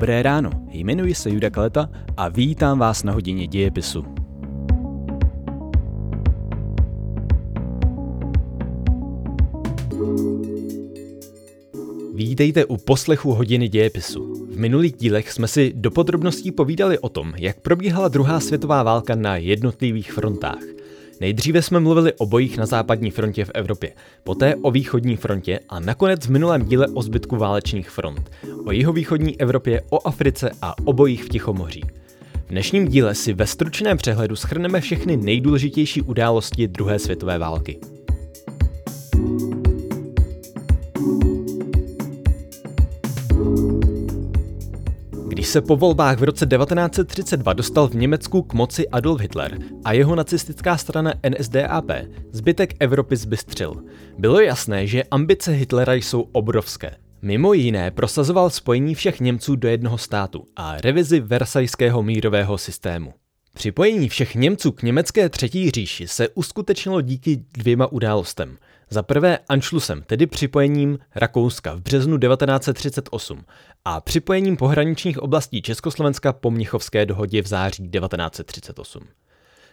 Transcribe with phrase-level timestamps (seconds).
[0.00, 4.04] Dobré ráno, jmenuji se Juda Kaleta a vítám vás na hodině dějepisu.
[12.14, 14.34] Vítejte u poslechu hodiny dějepisu.
[14.50, 19.14] V minulých dílech jsme si do podrobností povídali o tom, jak probíhala druhá světová válka
[19.14, 20.62] na jednotlivých frontách–
[21.20, 23.92] Nejdříve jsme mluvili o bojích na západní frontě v Evropě,
[24.24, 28.30] poté o východní frontě a nakonec v minulém díle o zbytku válečných front,
[28.64, 31.82] o jihovýchodní Evropě, o Africe a o bojích v Tichomoří.
[32.46, 37.78] V dnešním díle si ve stručném přehledu schrneme všechny nejdůležitější události druhé světové války.
[45.50, 50.14] Se po volbách v roce 1932 dostal v Německu k moci Adolf Hitler a jeho
[50.14, 51.90] nacistická strana NSDAP,
[52.32, 53.74] zbytek Evropy zbystřil.
[54.18, 56.96] Bylo jasné, že ambice Hitlera jsou obrovské.
[57.22, 63.14] Mimo jiné prosazoval spojení všech Němců do jednoho státu a revizi Versajského mírového systému.
[63.54, 68.56] Připojení všech Němců k německé třetí říši se uskutečnilo díky dvěma událostem–
[68.90, 73.44] za prvé Anšlusem, tedy připojením Rakouska v březnu 1938
[73.84, 79.02] a připojením pohraničních oblastí Československa po Mnichovské dohodě v září 1938.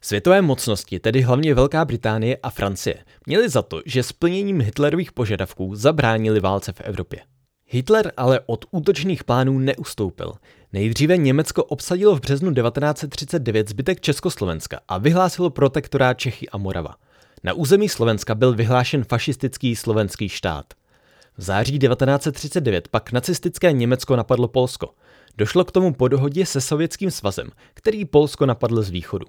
[0.00, 5.74] Světové mocnosti, tedy hlavně Velká Británie a Francie, měly za to, že splněním Hitlerových požadavků
[5.74, 7.20] zabránili válce v Evropě.
[7.66, 10.32] Hitler ale od útočných plánů neustoupil.
[10.72, 16.94] Nejdříve Německo obsadilo v březnu 1939 zbytek Československa a vyhlásilo protektorát Čechy a Morava–
[17.44, 20.66] na území Slovenska byl vyhlášen fašistický slovenský štát.
[21.36, 24.94] V září 1939 pak nacistické Německo napadlo Polsko.
[25.38, 29.26] Došlo k tomu po dohodě se Sovětským svazem, který Polsko napadl z východu.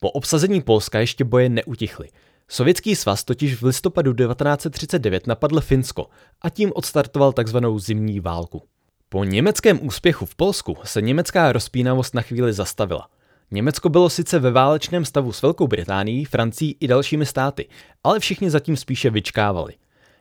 [0.00, 2.08] Po obsazení Polska ještě boje neutichly.
[2.48, 6.06] Sovětský svaz totiž v listopadu 1939 napadl Finsko
[6.42, 7.58] a tím odstartoval tzv.
[7.76, 8.62] zimní válku.
[9.08, 13.08] Po německém úspěchu v Polsku se německá rozpínavost na chvíli zastavila–
[13.50, 17.68] Německo bylo sice ve válečném stavu s Velkou Británií, Francií i dalšími státy,
[18.04, 19.74] ale všichni zatím spíše vyčkávali.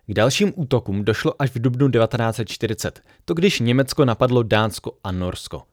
[0.07, 5.63] K dalším útokům došlo až v dubnu 1940, to když Německo napadlo Dánsko a Norsko.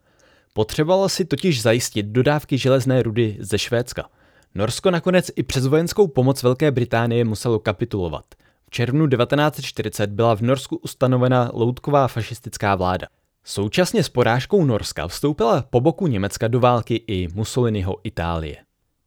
[0.52, 4.08] Potřebovalo si totiž zajistit dodávky železné rudy ze Švédska.
[4.54, 8.24] Norsko nakonec i přes vojenskou pomoc Velké Británie muselo kapitulovat.
[8.66, 13.06] V červnu 1940 byla v Norsku ustanovena loutková fašistická vláda.
[13.48, 18.56] Současně s porážkou Norska vstoupila po boku Německa do války i Mussoliniho Itálie.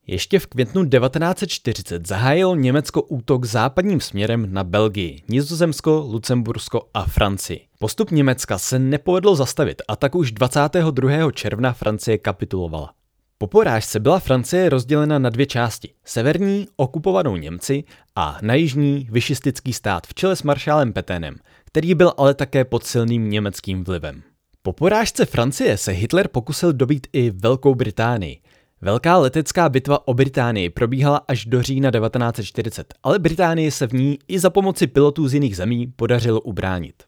[0.08, 7.62] Ještě v květnu 1940 zahájil Německo útok západním směrem na Belgii, Nizozemsko, Lucembursko a Francii.
[7.80, 11.32] Postup Německa se nepovedlo zastavit a tak už 22.
[11.32, 12.94] června Francie kapitulovala.
[13.38, 15.90] Po porážce byla Francie rozdělena na dvě části.
[16.06, 17.84] Severní, okupovanou Němci
[18.16, 21.36] a na jižní, vyšistický stát v čele s maršálem Peténem,
[21.66, 24.24] který byl ale také pod silným německým vlivem.
[24.62, 28.42] Po porážce Francie se Hitler pokusil dobít i Velkou Británii.
[28.82, 34.20] Velká letecká bitva o Británii probíhala až do října 1940, ale Británii se v ní
[34.28, 37.04] i za pomoci pilotů z jiných zemí podařilo ubránit.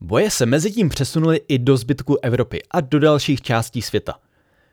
[0.00, 4.14] Boje se mezi tím přesunuly i do zbytku Evropy a do dalších částí světa.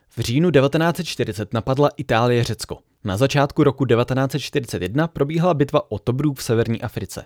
[0.09, 2.77] V říjnu 1940 napadla Itálie Řecko.
[3.03, 7.25] Na začátku roku 1941 probíhala bitva o Tobruk v severní Africe.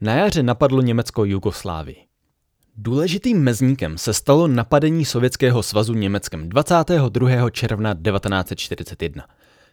[0.00, 2.09] Na jaře napadlo Německo Jugoslávii.
[2.82, 7.50] Důležitým mezníkem se stalo napadení Sovětského svazu Německem 22.
[7.50, 9.24] června 1941.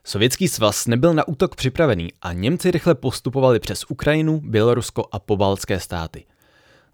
[0.03, 5.79] Sovětský svaz nebyl na útok připravený a Němci rychle postupovali přes Ukrajinu, Bělorusko a pobaltské
[5.79, 6.25] státy.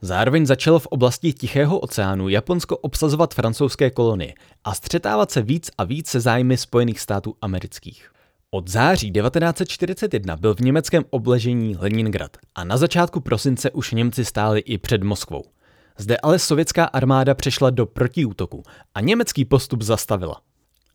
[0.01, 5.83] Zároveň začalo v oblasti Tichého oceánu Japonsko obsazovat francouzské kolonie a střetávat se víc a
[5.83, 8.11] víc se zájmy Spojených států amerických.
[8.51, 14.59] Od září 1941 byl v německém obležení Leningrad a na začátku prosince už Němci stáli
[14.59, 15.43] i před Moskvou.
[15.97, 18.63] Zde ale sovětská armáda přešla do protiútoku
[18.95, 20.41] a německý postup zastavila.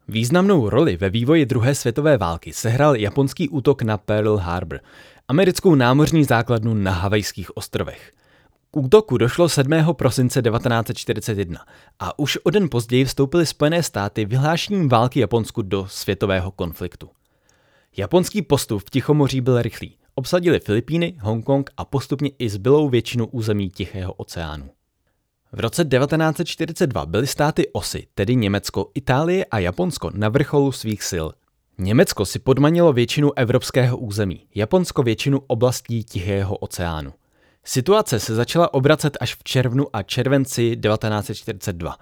[0.09, 4.81] Významnou roli ve vývoji druhé světové války sehrál japonský útok na Pearl Harbor,
[5.29, 8.13] americkou námořní základnu na Havajských ostrovech.
[8.71, 9.73] K útoku došlo 7.
[9.93, 11.61] prosince 1941
[11.99, 17.11] a už o den později vstoupily Spojené státy vyhlášením války Japonsku do světového konfliktu.
[17.97, 19.97] Japonský postup v Tichomoří byl rychlý.
[20.15, 24.71] Obsadili Filipíny, Hongkong a postupně i zbylou většinu území Tichého oceánu.
[25.53, 31.27] V roce 1942 byly státy osy, tedy Německo, Itálie a Japonsko, na vrcholu svých sil.
[31.79, 37.13] Německo si podmanilo většinu evropského území, Japonsko většinu oblastí Tichého oceánu.
[37.65, 41.97] Situace se začala obracet až v červnu a červenci 1942.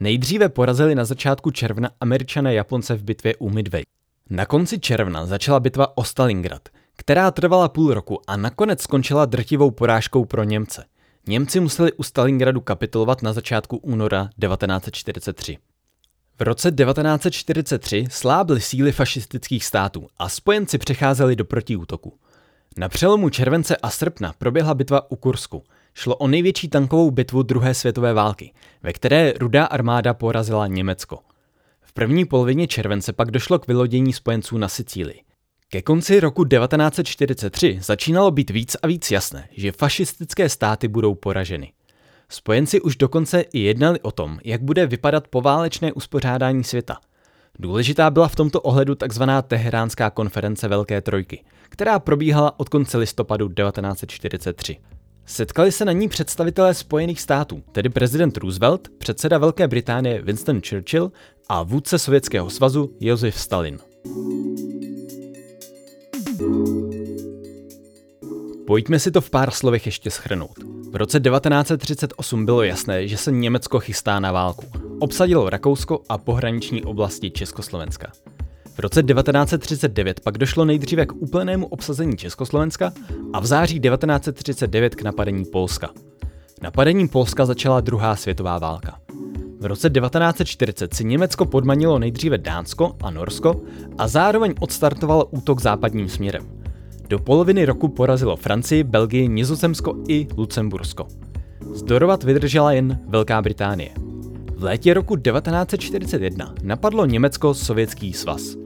[0.00, 3.82] Nejdříve porazili na začátku června američané Japonce v bitvě u Midway.
[4.30, 9.70] Na konci června začala bitva o Stalingrad, která trvala půl roku a nakonec skončila drtivou
[9.70, 10.84] porážkou pro Němce–
[11.28, 15.58] Němci museli u Stalingradu kapitulovat na začátku února 1943.
[16.38, 22.18] V roce 1943 slábly síly fašistických států a spojenci přecházeli do protiútoku.
[22.76, 25.62] Na přelomu července a srpna proběhla bitva u Kursku.
[25.94, 28.52] Šlo o největší tankovou bitvu druhé světové války,
[28.82, 31.18] ve které rudá armáda porazila Německo.
[31.80, 35.22] V první polovině července pak došlo k vylodění spojenců na Sicílii.
[35.72, 41.72] Ke konci roku 1943 začínalo být víc a víc jasné, že fašistické státy budou poraženy.
[42.28, 46.96] Spojenci už dokonce i jednali o tom, jak bude vypadat poválečné uspořádání světa.
[47.58, 49.22] Důležitá byla v tomto ohledu tzv.
[49.42, 54.76] Teheránská konference Velké trojky, která probíhala od konce listopadu 1943.
[55.26, 61.12] Setkali se na ní představitelé Spojených států, tedy prezident Roosevelt, předseda Velké Británie Winston Churchill
[61.48, 63.78] a vůdce Sovětského svazu Josef Stalin.
[68.70, 70.58] Pojďme si to v pár slovech ještě schrnout.
[70.90, 74.66] V roce 1938 bylo jasné, že se Německo chystá na válku.
[74.98, 78.12] Obsadilo Rakousko a pohraniční oblasti Československa.
[78.74, 82.92] V roce 1939 pak došlo nejdříve k úplnému obsazení Československa
[83.32, 85.90] a v září 1939 k napadení Polska.
[86.62, 88.98] Napadením Polska začala druhá světová válka.
[89.60, 93.60] V roce 1940 si Německo podmanilo nejdříve Dánsko a Norsko
[93.98, 96.59] a zároveň odstartovalo útok západním směrem.
[97.10, 101.06] Do poloviny roku porazilo Francii, Belgii, Nizozemsko i Lucembursko.
[101.74, 103.90] Zdorovat vydržela jen Velká Británie.
[104.56, 108.56] V létě roku 1941 napadlo Německo Sovětský svaz.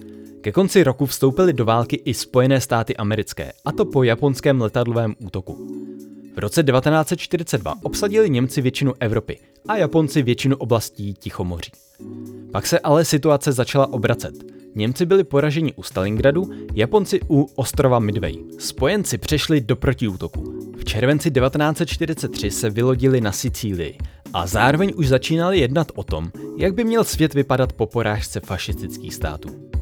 [0.41, 5.14] Ke konci roku vstoupily do války i Spojené státy americké, a to po japonském letadlovém
[5.19, 5.69] útoku.
[6.37, 9.38] V roce 1942 obsadili Němci většinu Evropy
[9.69, 11.73] a Japonci většinu oblastí Tichomoří.
[12.52, 14.64] Pak se ale situace začala obracet.
[14.75, 18.35] Němci byli poraženi u Stalingradu, Japonci u ostrova Midway.
[18.59, 20.73] Spojenci přešli do protiútoku.
[20.76, 23.99] V červenci 1943 se vylodili na Sicílii
[24.32, 29.15] a zároveň už začínali jednat o tom, jak by měl svět vypadat po porážce fašistických
[29.15, 29.74] států.